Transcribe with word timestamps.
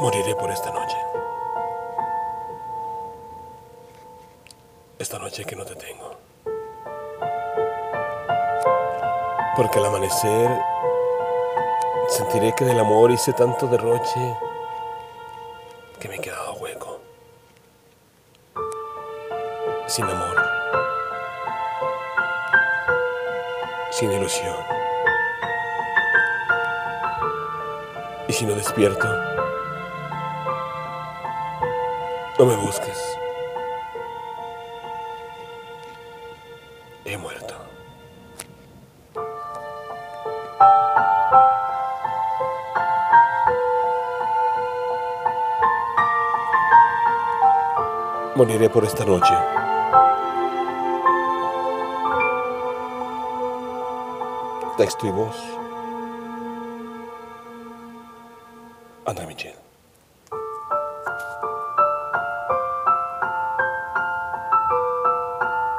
Moriré 0.00 0.36
por 0.36 0.48
esta 0.48 0.70
noche. 0.70 0.96
Esta 4.96 5.18
noche 5.18 5.44
que 5.44 5.56
no 5.56 5.64
te 5.64 5.74
tengo. 5.74 6.14
Porque 9.56 9.78
al 9.80 9.86
amanecer 9.86 10.50
sentiré 12.08 12.54
que 12.54 12.64
del 12.64 12.78
amor 12.78 13.10
hice 13.10 13.32
tanto 13.32 13.66
derroche 13.66 14.38
que 15.98 16.08
me 16.08 16.14
he 16.14 16.20
quedado 16.20 16.54
hueco. 16.54 17.00
Sin 19.88 20.04
amor. 20.04 20.36
Sin 23.90 24.12
ilusión. 24.12 24.56
Y 28.28 28.32
si 28.32 28.46
no 28.46 28.54
despierto, 28.54 29.08
no 32.38 32.46
me 32.46 32.54
busques. 32.54 33.18
He 37.04 37.16
muerto. 37.16 37.54
Moriré 48.36 48.70
por 48.70 48.84
esta 48.84 49.04
noche. 49.04 49.34
Texto 54.76 55.08
y 55.08 55.10
voz. 55.10 55.36
Ana 59.06 59.26
Michel. 59.26 59.67